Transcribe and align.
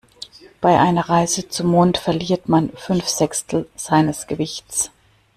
Bei 0.61 0.79
einer 0.79 1.09
Reise 1.09 1.47
zum 1.47 1.67
Mond 1.67 1.95
verliert 1.99 2.49
man 2.49 2.71
fünf 2.75 3.07
Sechstel 3.07 3.67
seines 3.75 4.25
Gewichts. 4.25 4.89